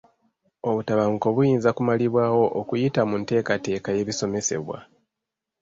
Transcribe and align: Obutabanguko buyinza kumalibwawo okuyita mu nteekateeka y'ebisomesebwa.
Obutabanguko 0.69 1.27
buyinza 1.35 1.69
kumalibwawo 1.75 2.43
okuyita 2.59 3.01
mu 3.09 3.15
nteekateeka 3.21 3.89
y'ebisomesebwa. 3.95 4.77